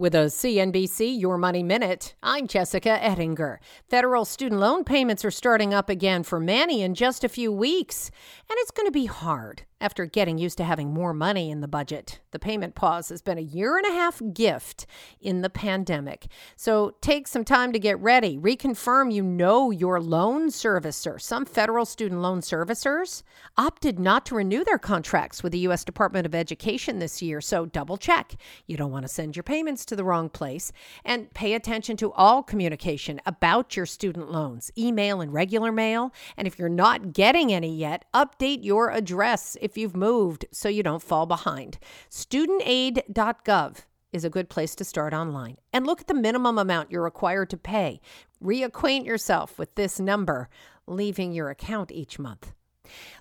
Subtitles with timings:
[0.00, 3.60] With a CNBC Your Money Minute, I'm Jessica Ettinger.
[3.90, 8.10] Federal student loan payments are starting up again for many in just a few weeks,
[8.48, 11.68] and it's going to be hard after getting used to having more money in the
[11.68, 12.20] budget.
[12.32, 14.86] The payment pause has been a year and a half gift
[15.20, 16.26] in the pandemic.
[16.54, 18.38] So take some time to get ready.
[18.38, 21.20] Reconfirm you know your loan servicer.
[21.20, 23.22] Some federal student loan servicers
[23.56, 25.84] opted not to renew their contracts with the U.S.
[25.84, 27.40] Department of Education this year.
[27.40, 28.36] So double check.
[28.66, 30.72] You don't want to send your payments to the wrong place.
[31.04, 36.12] And pay attention to all communication about your student loans, email and regular mail.
[36.36, 40.82] And if you're not getting any yet, update your address if you've moved so you
[40.82, 41.78] don't fall behind.
[42.10, 45.56] Studentaid.gov is a good place to start online.
[45.72, 48.00] And look at the minimum amount you're required to pay.
[48.42, 50.48] Reacquaint yourself with this number,
[50.86, 52.52] leaving your account each month.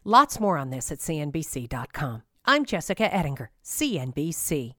[0.04, 2.23] Lots more on this at CNBC.com.
[2.45, 4.79] I'm Jessica Ettinger, CNBC.